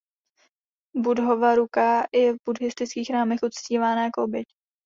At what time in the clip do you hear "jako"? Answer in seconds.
4.03-4.23